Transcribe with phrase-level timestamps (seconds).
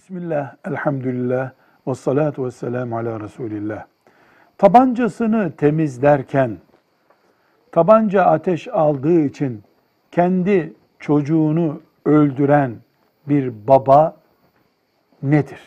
[0.00, 1.50] Bismillah, elhamdülillah,
[1.86, 3.86] ve salatu ve selamu ala Resulillah.
[4.58, 6.58] Tabancasını temizlerken,
[7.72, 9.62] tabanca ateş aldığı için
[10.12, 12.76] kendi çocuğunu öldüren
[13.28, 14.16] bir baba
[15.22, 15.60] nedir?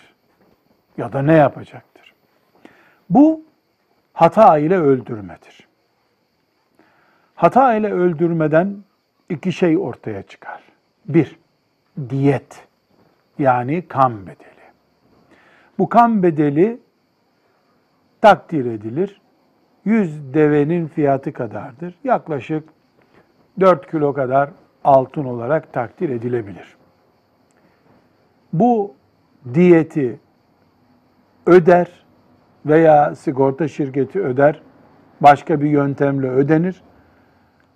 [0.97, 2.13] Ya da ne yapacaktır?
[3.09, 3.41] Bu
[4.13, 5.67] hata ile öldürmedir.
[7.35, 8.83] Hata ile öldürmeden
[9.29, 10.63] iki şey ortaya çıkar.
[11.05, 11.39] Bir,
[12.09, 12.67] diyet
[13.39, 14.63] yani kan bedeli.
[15.79, 16.79] Bu kan bedeli
[18.21, 19.21] takdir edilir.
[19.85, 21.95] 100 devenin fiyatı kadardır.
[22.03, 22.69] Yaklaşık
[23.59, 24.49] 4 kilo kadar
[24.83, 26.75] altın olarak takdir edilebilir.
[28.53, 28.93] Bu
[29.53, 30.19] diyeti
[31.45, 32.05] öder
[32.65, 34.61] veya sigorta şirketi öder,
[35.21, 36.81] başka bir yöntemle ödenir.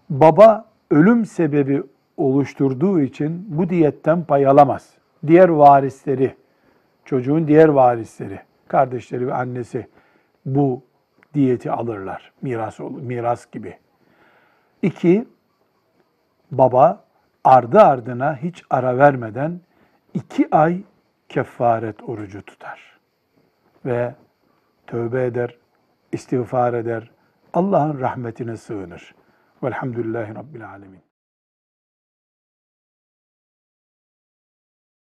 [0.10, 1.84] Baba ölüm sebebi
[2.18, 4.94] oluşturduğu için bu diyetten pay alamaz.
[5.28, 6.36] Diğer varisleri,
[7.06, 9.88] çocuğun diğer varisleri, kardeşleri ve annesi
[10.46, 10.84] bu
[11.34, 12.32] diyeti alırlar.
[12.42, 13.78] Miras miras gibi.
[14.82, 15.28] İki,
[16.52, 17.04] baba
[17.44, 19.62] ardı ardına hiç ara vermeden
[20.14, 20.82] iki ay
[21.30, 23.00] kefaret orucu tutar.
[23.86, 24.16] Ve
[24.88, 25.58] tövbe eder,
[26.12, 27.12] istiğfar eder,
[27.54, 29.16] Allah'ın rahmetine sığınır.
[29.64, 31.07] Velhamdülillahi Rabbil Alemin.